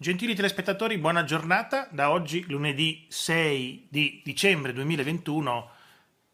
[0.00, 1.88] Gentili telespettatori, buona giornata.
[1.90, 5.70] Da oggi, lunedì 6 di dicembre 2021,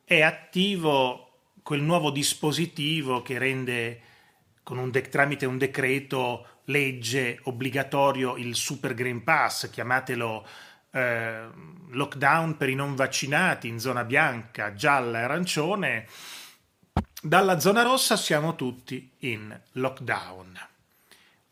[0.04, 4.00] è attivo quel nuovo dispositivo che rende
[4.68, 10.46] un de- tramite un decreto legge obbligatorio il Super Green Pass, chiamatelo
[10.90, 11.44] eh,
[11.88, 16.06] lockdown per i non vaccinati in zona bianca, gialla e arancione.
[17.22, 20.58] Dalla zona rossa siamo tutti in lockdown.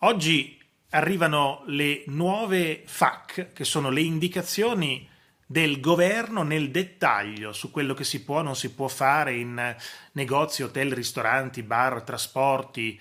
[0.00, 0.60] Oggi
[0.92, 5.08] arrivano le nuove FAC, che sono le indicazioni
[5.46, 9.76] del governo nel dettaglio su quello che si può o non si può fare in
[10.12, 12.98] negozi, hotel, ristoranti, bar, trasporti.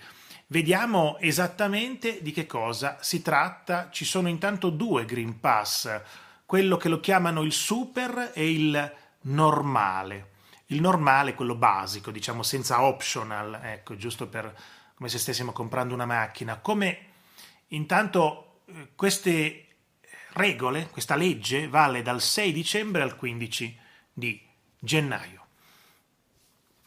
[0.48, 3.88] Vediamo esattamente di che cosa si tratta.
[3.90, 6.00] Ci sono intanto due Green Pass,
[6.44, 10.30] quello che lo chiamano il super e il normale.
[10.66, 14.54] Il normale, quello basico, diciamo senza optional, ecco, giusto per
[14.94, 16.56] come se stessimo comprando una macchina.
[16.58, 17.11] Come
[17.72, 19.66] Intanto eh, queste
[20.32, 23.78] regole, questa legge vale dal 6 dicembre al 15
[24.12, 24.40] di
[24.78, 25.40] gennaio.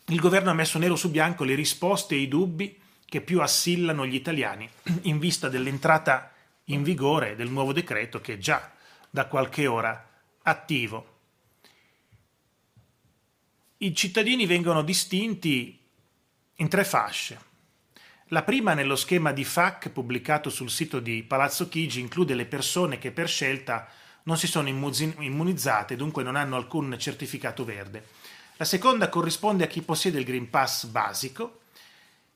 [0.08, 4.06] Il governo ha messo nero su bianco le risposte e i dubbi che più assillano
[4.06, 4.70] gli italiani
[5.04, 6.32] in vista dell'entrata
[6.66, 8.72] in vigore del nuovo decreto che è già
[9.10, 10.10] da qualche ora
[10.44, 11.14] attivo.
[13.78, 15.80] I cittadini vengono distinti
[16.56, 17.45] in tre fasce.
[18.36, 22.98] La prima, nello schema di FAC pubblicato sul sito di Palazzo Chigi, include le persone
[22.98, 23.88] che per scelta
[24.24, 28.08] non si sono immunizzate e dunque non hanno alcun certificato verde.
[28.58, 31.62] La seconda corrisponde a chi possiede il Green Pass basico,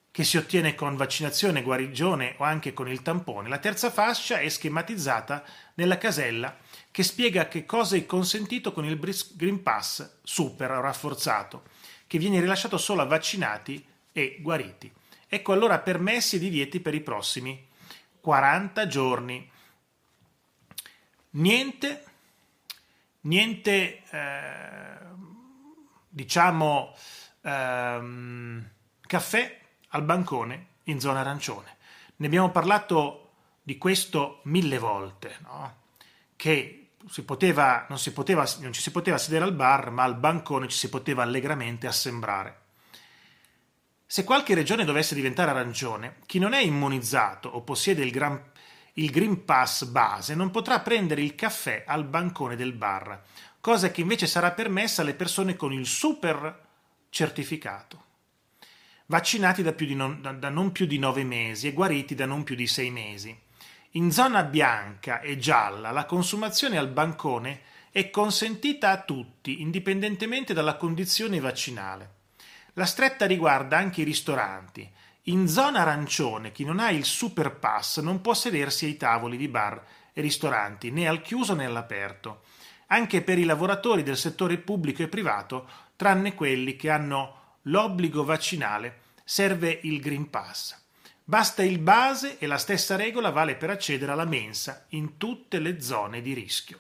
[0.10, 3.50] che si ottiene con vaccinazione, guarigione o anche con il tampone.
[3.50, 6.56] La terza fascia è schematizzata nella casella
[6.92, 8.98] che spiega che cosa è consentito con il
[9.34, 11.64] Green Pass super rafforzato,
[12.08, 14.94] che viene rilasciato solo a vaccinati e guariti.
[15.32, 17.68] Ecco allora permessi e divieti per i prossimi
[18.20, 19.52] 40 giorni.
[21.32, 22.04] Niente,
[23.22, 24.98] niente, eh,
[26.10, 26.96] diciamo,
[27.42, 28.70] ehm,
[29.02, 29.60] caffè
[29.90, 31.78] al bancone in zona arancione.
[32.16, 35.76] Ne abbiamo parlato di questo mille volte, no?
[36.36, 40.18] che si poteva, non, si poteva, non ci si poteva sedere al bar, ma al
[40.18, 42.59] bancone ci si poteva allegramente assembrare.
[44.12, 48.42] Se qualche regione dovesse diventare arancione, chi non è immunizzato o possiede il, gran,
[48.94, 53.22] il Green Pass base non potrà prendere il caffè al bancone del bar,
[53.62, 56.66] cosa che invece sarà permessa alle persone con il super
[57.12, 58.04] certificato,
[59.06, 62.44] vaccinati da, più non, da, da non più di nove mesi e guariti da non
[62.44, 63.40] più di sei mesi.
[63.92, 70.78] In zona bianca e gialla la consumazione al bancone è consentita a tutti, indipendentemente dalla
[70.78, 72.18] condizione vaccinale.
[72.74, 74.90] La stretta riguarda anche i ristoranti.
[75.24, 79.48] In zona arancione chi non ha il super pass non può sedersi ai tavoli di
[79.48, 82.44] bar e ristoranti, né al chiuso né all'aperto.
[82.88, 89.02] Anche per i lavoratori del settore pubblico e privato, tranne quelli che hanno l'obbligo vaccinale,
[89.24, 90.76] serve il Green Pass.
[91.24, 95.80] Basta il base e la stessa regola vale per accedere alla mensa in tutte le
[95.80, 96.80] zone di rischio.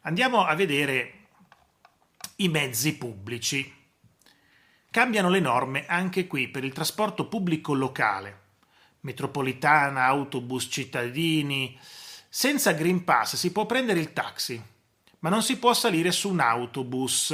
[0.00, 1.12] Andiamo a vedere
[2.36, 3.72] i mezzi pubblici.
[4.90, 8.40] Cambiano le norme anche qui per il trasporto pubblico locale,
[9.00, 11.78] metropolitana, autobus cittadini.
[12.28, 14.60] Senza Green Pass si può prendere il taxi,
[15.20, 17.30] ma non si può salire su un autobus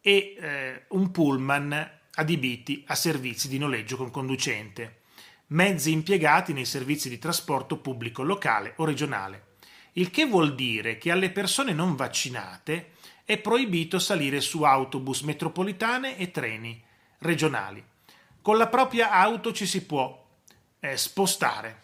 [0.00, 5.00] e eh, un pullman adibiti a servizi di noleggio con conducente,
[5.48, 9.54] mezzi impiegati nei servizi di trasporto pubblico locale o regionale,
[9.92, 12.92] il che vuol dire che alle persone non vaccinate
[13.24, 16.82] è proibito salire su autobus metropolitane e treni
[17.18, 17.82] regionali.
[18.42, 20.26] Con la propria auto ci si può
[20.80, 21.82] eh, spostare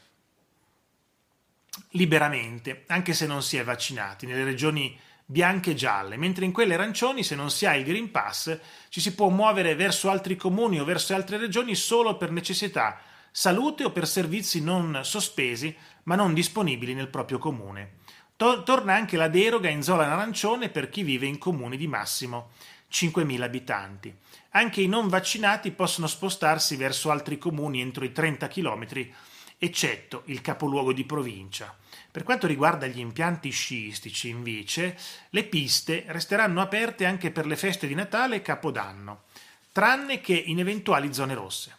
[1.90, 6.74] liberamente, anche se non si è vaccinati, nelle regioni bianche e gialle, mentre in quelle
[6.74, 8.58] arancioni, se non si ha il Green Pass,
[8.88, 13.84] ci si può muovere verso altri comuni o verso altre regioni solo per necessità, salute
[13.84, 17.98] o per servizi non sospesi ma non disponibili nel proprio comune.
[18.40, 22.52] To- torna anche la deroga in zona arancione per chi vive in comuni di massimo
[22.90, 24.16] 5.000 abitanti.
[24.52, 28.86] Anche i non vaccinati possono spostarsi verso altri comuni entro i 30 km,
[29.58, 31.76] eccetto il capoluogo di provincia.
[32.10, 34.96] Per quanto riguarda gli impianti sciistici, invece,
[35.28, 39.24] le piste resteranno aperte anche per le feste di Natale e Capodanno,
[39.70, 41.76] tranne che in eventuali zone rosse.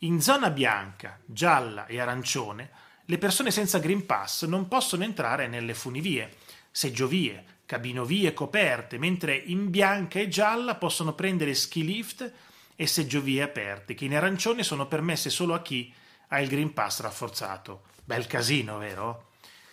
[0.00, 5.74] In zona bianca, gialla e arancione le persone senza Green Pass non possono entrare nelle
[5.74, 6.36] funivie,
[6.70, 12.32] seggiovie, cabinovie coperte, mentre in bianca e gialla possono prendere ski lift
[12.76, 15.92] e seggiovie aperte, che in arancione sono permesse solo a chi
[16.28, 17.82] ha il Green Pass rafforzato.
[18.04, 19.30] Bel casino, vero?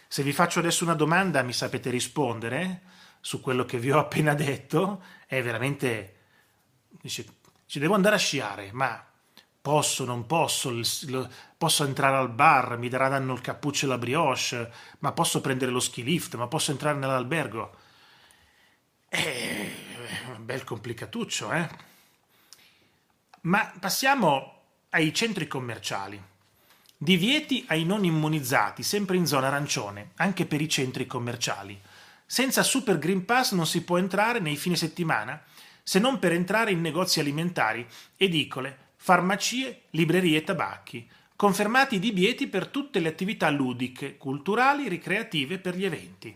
[0.07, 2.81] Se vi faccio adesso una domanda mi sapete rispondere
[3.21, 5.03] su quello che vi ho appena detto?
[5.25, 6.15] È veramente...
[7.01, 7.25] Dice,
[7.65, 9.08] ci devo andare a sciare, ma
[9.61, 10.73] posso, non posso,
[11.57, 15.79] posso entrare al bar, mi daranno il cappuccio e la brioche, ma posso prendere lo
[15.79, 17.75] ski lift, ma posso entrare nell'albergo.
[19.07, 19.71] È
[20.35, 21.69] un bel complicatuccio, eh?
[23.41, 26.21] Ma passiamo ai centri commerciali.
[26.97, 31.79] Divieti ai non immunizzati, sempre in zona arancione, anche per i centri commerciali.
[32.25, 35.41] Senza Super Green Pass non si può entrare nei fine settimana,
[35.81, 41.10] se non per entrare in negozi alimentari, edicole, farmacie, librerie e tabacchi.
[41.36, 46.36] Confermati i divieti per tutte le attività ludiche, culturali, ricreative per gli eventi.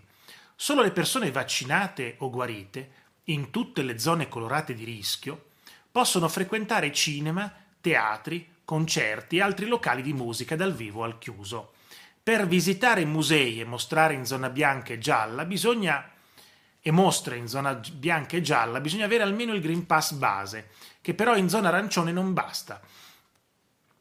[0.56, 5.50] Solo le persone vaccinate o guarite, in tutte le zone colorate di rischio,
[5.92, 11.74] possono frequentare cinema, teatri, concerti e altri locali di musica dal vivo al chiuso.
[12.24, 16.10] Per visitare musei e mostrare in zona bianca e gialla bisogna
[16.86, 21.14] e mostre in zona bianca e gialla bisogna avere almeno il Green Pass base, che
[21.14, 22.82] però in zona arancione non basta.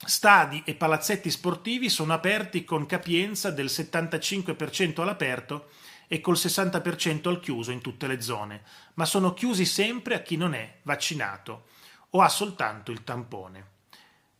[0.04, 5.70] Stadi e palazzetti sportivi sono aperti con capienza del 75% all'aperto
[6.08, 8.62] e col 60% al chiuso in tutte le zone,
[8.94, 11.66] ma sono chiusi sempre a chi non è vaccinato
[12.10, 13.70] o ha soltanto il tampone.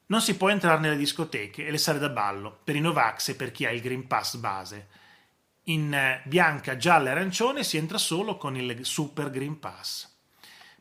[0.06, 3.34] Non si può entrare nelle discoteche e le sale da ballo per i Novax e
[3.36, 4.88] per chi ha il Green Pass base.
[5.66, 10.08] In eh, bianca, gialla e arancione si entra solo con il Super Green Pass.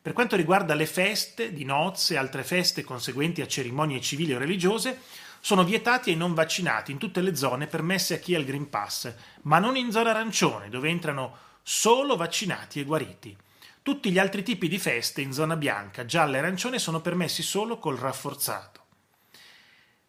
[0.02, 4.38] Per quanto riguarda le feste di nozze e altre feste conseguenti a cerimonie civili o
[4.38, 4.98] religiose,
[5.38, 8.68] sono vietati ai non vaccinati in tutte le zone permesse a chi ha il Green
[8.68, 9.12] Pass,
[9.42, 13.36] ma non in zona arancione, dove entrano solo vaccinati e guariti.
[13.82, 17.78] Tutti gli altri tipi di feste in zona bianca, gialla e arancione sono permessi solo
[17.78, 18.80] col rafforzato.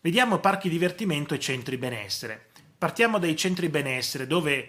[0.02, 2.48] Vediamo parchi divertimento e centri benessere.
[2.84, 4.68] Partiamo dai centri benessere dove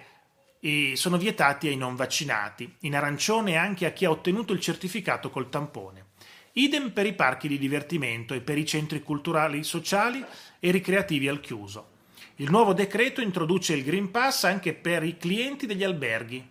[0.60, 5.30] eh, sono vietati ai non vaccinati, in arancione anche a chi ha ottenuto il certificato
[5.30, 6.10] col tampone.
[6.52, 10.24] Idem per i parchi di divertimento e per i centri culturali, sociali
[10.60, 11.88] e ricreativi al chiuso.
[12.36, 16.48] Il nuovo decreto introduce il Green Pass anche per i clienti degli alberghi.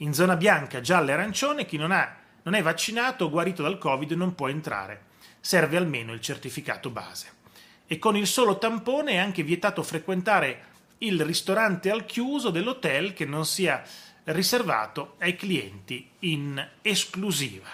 [0.00, 3.78] In zona bianca, gialla e arancione chi non, ha, non è vaccinato o guarito dal
[3.78, 5.04] Covid non può entrare.
[5.40, 7.32] Serve almeno il certificato base
[7.86, 13.24] e con il solo tampone è anche vietato frequentare il ristorante al chiuso dell'hotel che
[13.24, 13.82] non sia
[14.24, 17.68] riservato ai clienti in esclusiva.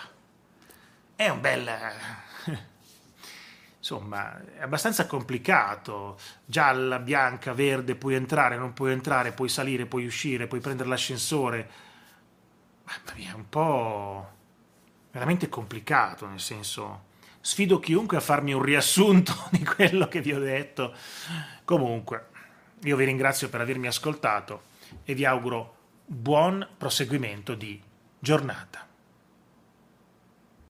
[1.14, 1.70] È un bel...
[3.78, 6.18] insomma, è abbastanza complicato.
[6.44, 11.70] Gialla, bianca, verde, puoi entrare, non puoi entrare, puoi salire, puoi uscire, puoi prendere l'ascensore.
[12.84, 14.30] Mamma mia, è un po'
[15.10, 17.10] veramente complicato, nel senso
[17.44, 20.94] Sfido chiunque a farmi un riassunto di quello che vi ho detto.
[21.64, 22.28] Comunque,
[22.84, 24.62] io vi ringrazio per avermi ascoltato
[25.04, 27.80] e vi auguro buon proseguimento di
[28.18, 28.91] giornata.